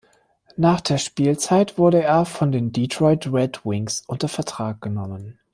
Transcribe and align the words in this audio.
Nach 0.57 0.81
der 0.81 0.97
Spielzeit 0.97 1.77
wurde 1.77 2.01
er 2.01 2.25
von 2.25 2.51
den 2.51 2.71
Detroit 2.71 3.31
Red 3.31 3.63
Wings 3.67 4.03
unter 4.07 4.29
Vertrag 4.29 4.81
genommen. 4.81 5.37